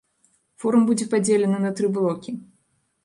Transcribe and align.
Форум 0.61 0.87
будзе 0.87 1.05
падзелены 1.13 1.57
на 1.67 1.71
тры 1.81 1.93
блокі. 1.99 2.31